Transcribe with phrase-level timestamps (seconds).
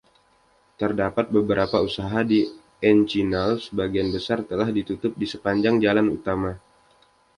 [0.81, 2.39] Terdapat beberapa usaha di
[2.91, 6.51] Encinal; sebagian besar telah ditutup di sepanjang jalan utama.